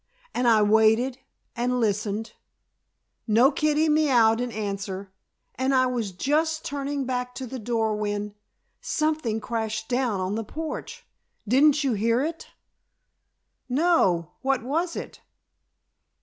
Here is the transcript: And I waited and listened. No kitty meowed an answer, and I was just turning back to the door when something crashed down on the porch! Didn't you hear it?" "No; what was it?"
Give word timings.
And 0.33 0.47
I 0.47 0.63
waited 0.63 1.19
and 1.55 1.79
listened. 1.79 2.33
No 3.27 3.51
kitty 3.51 3.87
meowed 3.87 4.41
an 4.41 4.51
answer, 4.51 5.11
and 5.53 5.75
I 5.75 5.85
was 5.85 6.11
just 6.11 6.65
turning 6.65 7.05
back 7.05 7.35
to 7.35 7.45
the 7.45 7.59
door 7.59 7.95
when 7.95 8.33
something 8.81 9.39
crashed 9.39 9.87
down 9.89 10.19
on 10.19 10.33
the 10.33 10.43
porch! 10.43 11.05
Didn't 11.47 11.83
you 11.83 11.93
hear 11.93 12.23
it?" 12.23 12.47
"No; 13.69 14.31
what 14.41 14.63
was 14.63 14.95
it?" 14.95 15.21